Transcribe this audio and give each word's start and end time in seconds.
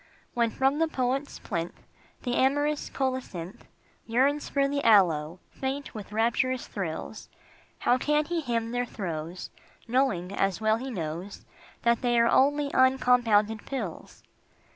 When 0.33 0.49
from 0.49 0.79
the 0.79 0.87
poet's 0.87 1.37
plinth 1.37 1.83
The 2.23 2.33
amorous 2.35 2.89
colocynth 2.89 3.67
Yearns 4.07 4.49
for 4.49 4.67
the 4.67 4.83
aloe, 4.83 5.37
faint 5.51 5.93
with 5.93 6.11
rapturous 6.11 6.67
thrills, 6.67 7.29
How 7.77 7.99
can 7.99 8.25
he 8.25 8.41
hymn 8.41 8.71
their 8.71 8.87
throes 8.87 9.51
Knowing, 9.87 10.31
as 10.31 10.59
well 10.59 10.77
he 10.77 10.89
knows, 10.89 11.45
That 11.83 12.01
they 12.01 12.17
are 12.19 12.27
only 12.27 12.71
uncompounded 12.73 13.67
pills? 13.67 14.23